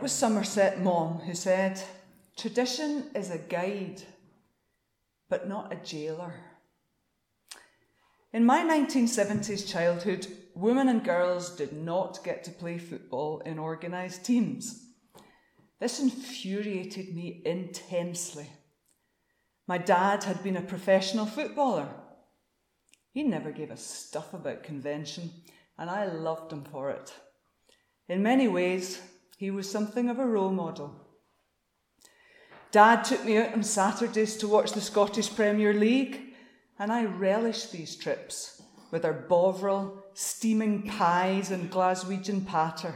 [0.00, 1.78] it was Somerset Maugham who said,
[2.34, 4.00] Tradition is a guide,
[5.28, 6.32] but not a jailer.
[8.32, 14.24] In my 1970s childhood, women and girls did not get to play football in organised
[14.24, 14.86] teams.
[15.80, 18.48] This infuriated me intensely.
[19.66, 21.88] My dad had been a professional footballer.
[23.12, 25.30] He never gave a stuff about convention,
[25.76, 27.12] and I loved him for it.
[28.08, 28.98] In many ways,
[29.40, 30.94] he was something of a role model.
[32.72, 36.34] Dad took me out on Saturdays to watch the Scottish Premier League
[36.78, 42.94] and I relished these trips with our Bovril, steaming pies, and Glaswegian patter.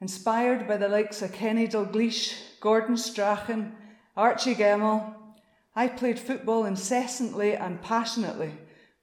[0.00, 3.74] Inspired by the likes of Kenny Dalglish, Gordon Strachan,
[4.16, 5.12] Archie Gemmill,
[5.74, 8.52] I played football incessantly and passionately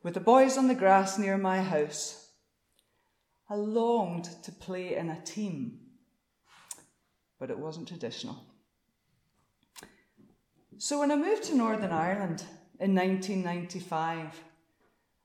[0.03, 2.29] with the boys on the grass near my house.
[3.51, 5.80] I longed to play in a team,
[7.42, 8.38] but it wasn't traditional.
[10.78, 12.45] So when I moved to Northern Ireland,
[12.81, 14.44] in 1995.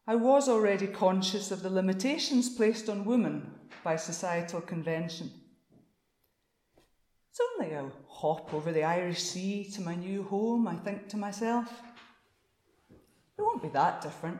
[0.06, 3.50] I was already conscious of the limitations placed on women
[3.82, 5.30] by societal convention.
[7.30, 11.16] It's only a hop over the Irish Sea to my new home, I think to
[11.16, 11.68] myself.
[12.90, 14.38] It won't be that different.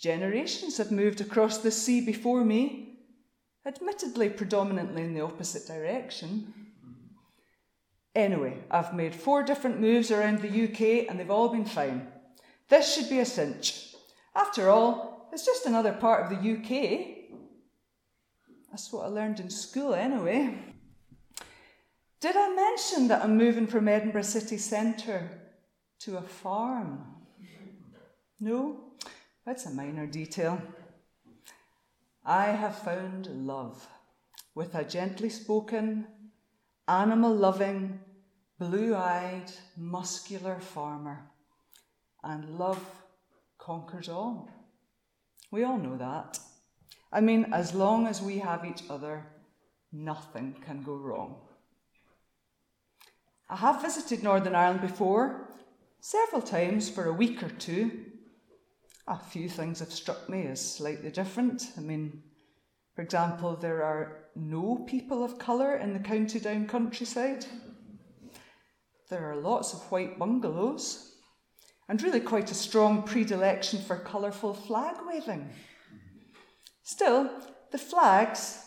[0.00, 2.83] Generations have moved across the sea before me,
[3.66, 6.52] admittedly predominantly in the opposite direction.
[8.14, 12.06] Anyway, I've made four different moves around the UK and they've all been fine.
[12.68, 13.94] This should be a cinch.
[14.34, 17.14] After all, it's just another part of the UK.
[18.70, 20.56] That's what I learned in school anyway.
[22.20, 25.28] Did I mention that I'm moving from Edinburgh city centre
[26.00, 27.04] to a farm?
[28.40, 28.94] No,
[29.44, 30.60] that's a minor detail.
[32.24, 33.86] I have found love
[34.54, 36.06] with a gently spoken,
[36.88, 38.00] animal loving,
[38.58, 41.30] blue eyed, muscular farmer.
[42.22, 42.82] And love
[43.58, 44.48] conquers all.
[45.50, 46.38] We all know that.
[47.12, 49.26] I mean, as long as we have each other,
[49.92, 51.36] nothing can go wrong.
[53.50, 55.50] I have visited Northern Ireland before,
[56.00, 58.06] several times for a week or two.
[59.06, 61.72] A few things have struck me as slightly different.
[61.76, 62.22] I mean,
[62.94, 67.44] for example, there are no people of colour in the County Down countryside.
[69.10, 71.16] There are lots of white bungalows,
[71.88, 75.50] and really quite a strong predilection for colourful flag waving.
[76.82, 77.30] Still,
[77.72, 78.64] the flags,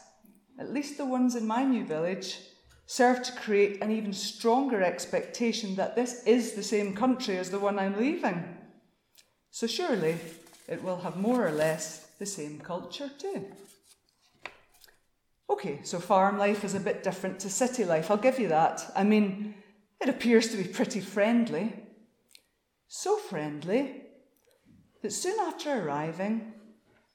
[0.59, 2.39] at least the ones in my new village,
[2.85, 7.59] serve to create an even stronger expectation that this is the same country as the
[7.59, 8.43] one I'm leaving.
[9.59, 10.19] So surely
[10.67, 13.43] it will have more or less the same culture too.
[15.49, 18.91] Okay, so farm life is a bit different to city life, I'll give you that.
[18.95, 19.55] I mean,
[19.99, 21.73] it appears to be pretty friendly.
[22.87, 24.03] So friendly
[25.01, 26.53] that soon after arriving,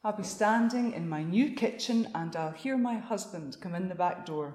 [0.02, 3.94] I'll be standing in my new kitchen and I'll hear my husband come in the
[3.94, 4.54] back door.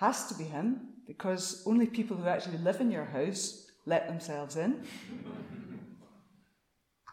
[0.00, 4.56] Has to be him, because only people who actually live in your house let themselves
[4.56, 4.82] in.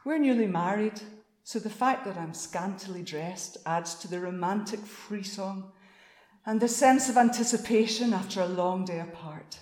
[0.05, 1.01] We're newly married,
[1.43, 5.63] so the fact that I'm scantily dressed adds to the romantic frisson
[6.45, 9.59] and the sense of anticipation after a long day apart.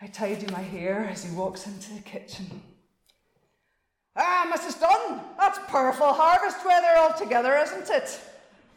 [0.00, 2.62] I tidy my hair as he walks into the kitchen.
[4.16, 4.80] Ah, Mrs.
[4.80, 8.20] Dunn, that's powerful harvest weather altogether, isn't it?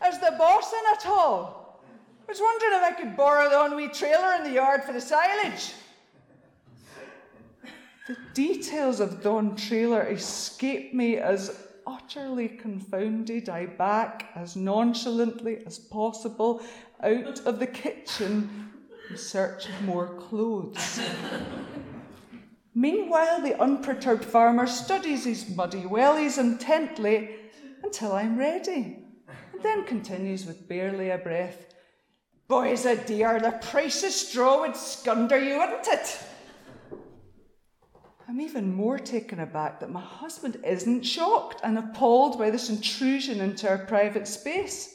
[0.07, 1.83] Is the boss in at all?
[2.27, 4.93] I was wondering if I could borrow the one wee trailer in the yard for
[4.93, 5.73] the silage.
[8.09, 11.55] The details of Don Trailer escape me as
[11.85, 16.63] utterly confounded, I back as nonchalantly as possible
[17.03, 18.71] out of the kitchen
[19.11, 20.99] in search of more clothes.
[22.73, 27.35] Meanwhile, the unperturbed farmer studies his muddy wellies intently
[27.83, 29.05] until I'm ready,
[29.53, 31.75] and then continues with barely a breath.
[32.47, 36.23] Boys a dear, the price of straw would scunder you, wouldn't it?
[38.29, 43.41] I'm even more taken aback that my husband isn't shocked and appalled by this intrusion
[43.41, 44.93] into our private space.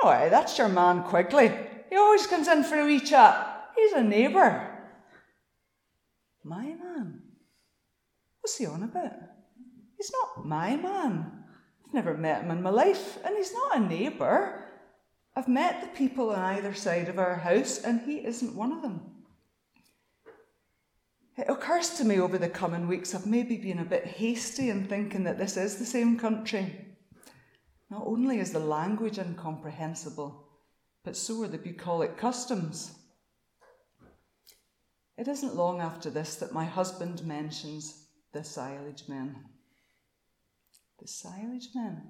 [0.00, 1.50] Oh, aye, that's your man Quigley.
[1.90, 3.70] He always comes in for a wee chat.
[3.74, 4.78] He's a neighbour.
[6.44, 7.22] My man?
[8.40, 9.10] What's he on about?
[9.96, 11.42] He's not my man.
[11.84, 14.68] I've never met him in my life, and he's not a neighbour.
[15.34, 18.82] I've met the people on either side of our house, and he isn't one of
[18.82, 19.15] them.
[21.36, 24.86] It occurs to me over the coming weeks I've maybe been a bit hasty in
[24.86, 26.86] thinking that this is the same country.
[27.90, 30.48] Not only is the language incomprehensible,
[31.04, 32.98] but so are the bucolic customs.
[35.18, 39.36] It isn't long after this that my husband mentions the silage men.
[41.00, 42.02] The silage men.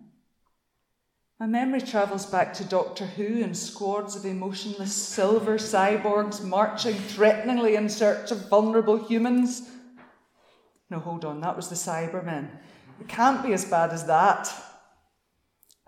[1.38, 7.76] My memory travels back to Doctor Who and squads of emotionless silver cyborgs marching threateningly
[7.76, 9.68] in search of vulnerable humans.
[10.88, 12.48] No, hold on, that was the Cybermen.
[13.02, 14.50] It can't be as bad as that.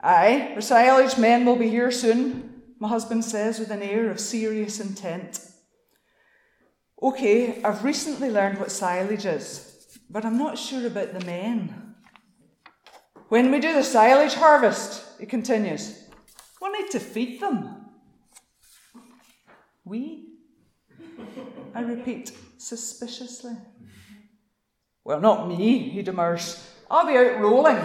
[0.02, 4.20] Aye, the silage men will be here soon, my husband says with an air of
[4.20, 5.40] serious intent.
[7.02, 11.87] Okay, I've recently learned what silage is, but I'm not sure about the men.
[13.28, 16.04] When we do the silage harvest, he continues,
[16.62, 17.86] we need to feed them.
[19.84, 20.28] We?
[21.74, 23.56] I repeat suspiciously.
[25.04, 26.66] Well, not me, he demurs.
[26.90, 27.78] I'll be out rolling.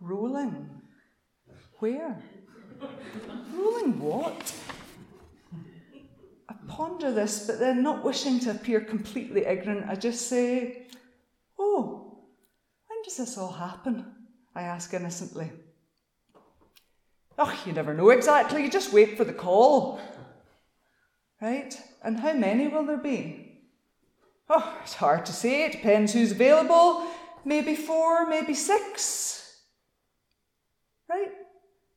[0.00, 0.68] Rolling?
[1.78, 2.22] Where?
[3.54, 4.54] rolling what?
[6.48, 10.86] I ponder this, but then not wishing to appear completely ignorant, I just say,
[13.16, 14.06] does this all happen?
[14.54, 15.50] I ask innocently.
[17.38, 20.00] Oh, you never know exactly, you just wait for the call.
[21.40, 21.78] Right?
[22.02, 23.58] And how many will there be?
[24.48, 27.06] Oh, it's hard to say, it depends who's available.
[27.44, 29.60] Maybe four, maybe six.
[31.10, 31.32] Right?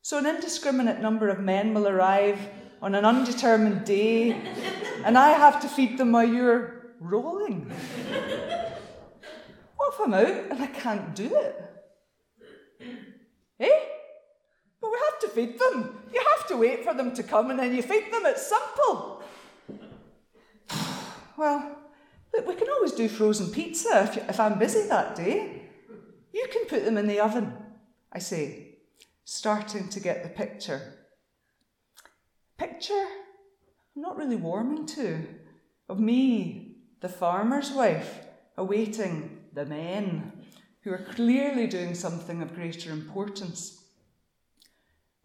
[0.02, 2.38] So an indiscriminate number of men will arrive
[2.82, 4.32] on an undetermined day,
[5.02, 7.72] and I have to feed them while you're rolling.
[9.96, 11.62] If I'm out and I can't do it?
[13.58, 13.80] Eh?
[14.80, 15.98] But we have to feed them.
[16.12, 18.22] You have to wait for them to come and then you feed them.
[18.26, 19.22] It's simple.
[21.36, 21.78] well,
[22.34, 25.62] look, we can always do frozen pizza if, you, if I'm busy that day.
[26.32, 27.54] You can put them in the oven,
[28.12, 28.76] I say,
[29.24, 30.92] starting to get the picture.
[32.58, 33.06] Picture
[33.94, 35.26] I'm not really warming to
[35.88, 38.20] of me, the farmer's wife,
[38.58, 40.32] awaiting the men
[40.82, 43.82] who are clearly doing something of greater importance.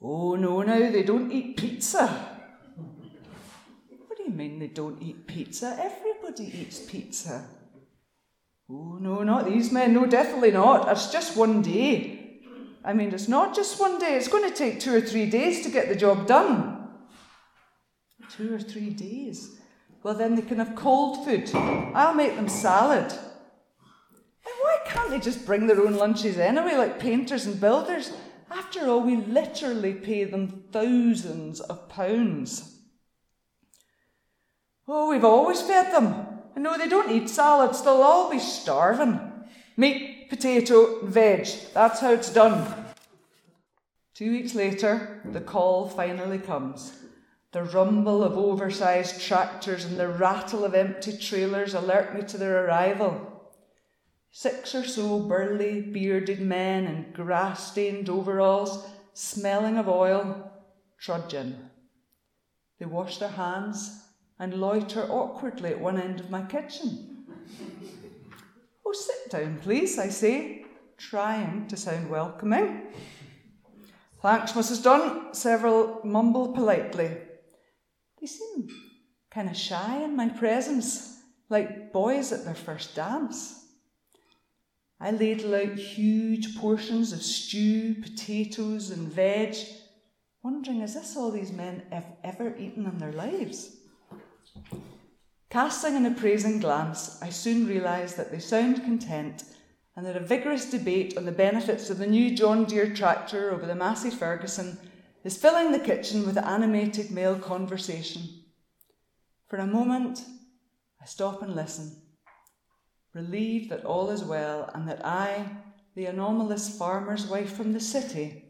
[0.02, 2.08] Oh, no, now they don't eat pizza.
[4.08, 5.78] What do you mean they don't eat pizza?
[5.78, 7.46] Everybody eats pizza.
[8.70, 9.94] Oh, no, not these men.
[9.94, 10.90] No, definitely not.
[10.90, 12.40] It's just one day.
[12.86, 14.16] I mean, it's not just one day.
[14.16, 16.88] It's going to take two or three days to get the job done.
[18.30, 19.60] Two or three days.
[20.04, 21.54] Well, then they can have cold food.
[21.54, 23.14] I'll make them salad
[24.92, 28.12] can't they just bring their own lunches anyway, like painters and builders?
[28.50, 32.76] After all, we literally pay them thousands of pounds.
[34.88, 36.28] Oh, we've always fed them.
[36.56, 39.20] And no, they don't eat salads, they'll all be starving.
[39.78, 41.48] Meat, potato, and veg.
[41.74, 42.86] That's how it's done.
[44.14, 46.98] Two weeks later, the call finally comes.
[47.54, 52.66] The rumble of oversized tractors and the rattle of empty trailers alert me to their
[52.66, 53.41] arrival.
[54.32, 60.52] Six or so burly, bearded men in grass stained overalls, smelling of oil,
[60.98, 61.70] trudge in.
[62.80, 64.06] They wash their hands
[64.40, 67.26] and loiter awkwardly at one end of my kitchen.
[68.86, 70.66] oh, sit down, please, I say,
[70.98, 72.88] trying to sound welcoming.
[74.22, 74.84] Thanks, Mrs.
[74.84, 75.34] Dunn.
[75.34, 77.18] Several mumble politely.
[78.20, 78.70] They seem
[79.30, 81.20] kind of shy in my presence,
[81.50, 83.61] like boys at their first dance.
[85.04, 89.56] I ladle out huge portions of stew, potatoes, and veg,
[90.44, 93.78] wondering, is this all these men have ever eaten in their lives?
[95.50, 99.44] Casting an appraising glance, I soon realise that they sound content
[99.96, 103.66] and that a vigorous debate on the benefits of the new John Deere tractor over
[103.66, 104.78] the Massey Ferguson
[105.24, 108.22] is filling the kitchen with animated male conversation.
[109.48, 110.24] For a moment,
[111.02, 112.04] I stop and listen
[113.14, 115.46] relieved that all is well and that I,
[115.96, 118.46] the anomalous farmer's wife from the city,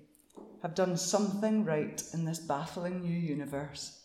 [0.61, 4.03] have done something right in this baffling new universe.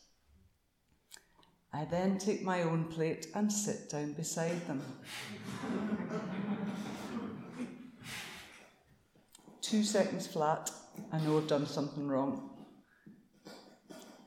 [1.72, 4.82] I then take my own plate and sit down beside them.
[9.60, 10.70] Two seconds flat,
[11.12, 12.50] I know I've done something wrong.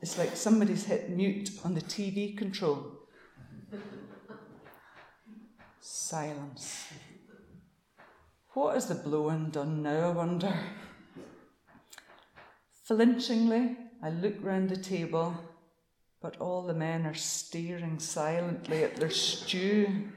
[0.00, 2.92] It's like somebody's hit mute on the TV control.
[5.80, 6.92] Silence.
[8.52, 10.54] What has the blowing done now, I wonder?
[12.84, 15.34] Flinchingly, I look round the table,
[16.20, 20.08] but all the men are staring silently at their stew.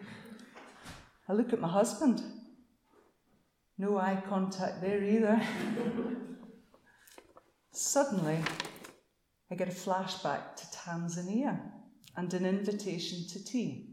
[1.29, 2.21] I look at my husband.
[3.77, 5.41] No eye contact there either.
[7.71, 8.39] Suddenly,
[9.49, 11.59] I get a flashback to Tanzania
[12.17, 13.92] and an invitation to tea.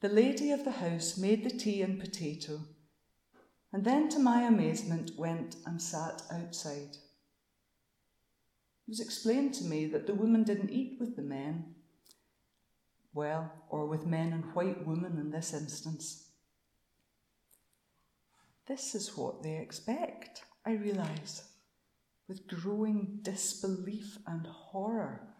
[0.00, 2.60] The lady of the house made the tea and potato,
[3.72, 6.96] and then, to my amazement, went and sat outside.
[8.86, 11.74] It was explained to me that the woman didn't eat with the men,
[13.12, 16.28] well, or with men and white women in this instance.
[18.68, 21.42] This is what they expect, I realise,
[22.28, 25.34] with growing disbelief and horror.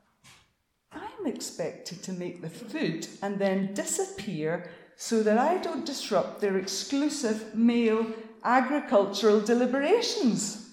[1.19, 6.59] I'm expected to make the food and then disappear so that I don't disrupt their
[6.59, 8.07] exclusive male
[8.45, 10.71] agricultural deliberations.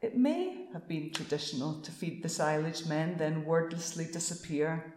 [0.00, 4.94] It may have been traditional to feed the silage men, then wordlessly disappear.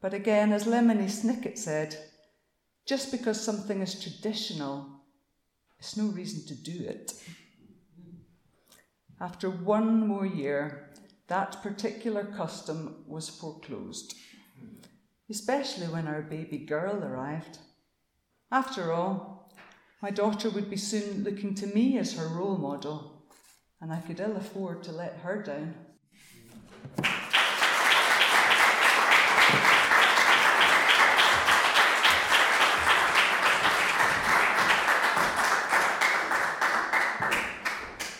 [0.00, 1.96] But again, as Lemony Snicket said,
[2.86, 4.86] just because something is traditional,
[5.78, 7.14] it's no reason to do it.
[9.20, 10.90] After one more year,
[11.28, 14.14] that particular custom was foreclosed,
[15.30, 17.58] especially when our baby girl arrived.
[18.52, 19.52] After all,
[20.00, 23.24] my daughter would be soon looking to me as her role model,
[23.80, 25.74] and I could ill afford to let her down.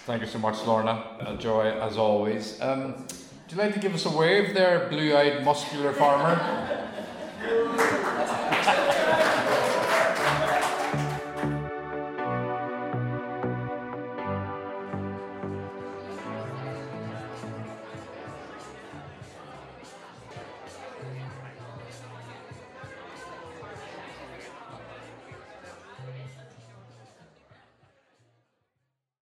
[0.06, 1.02] Thank you so much, Lorna.
[1.18, 2.60] A joy as always.
[2.60, 6.75] Um, would you like to give us a wave there, blue eyed, muscular farmer?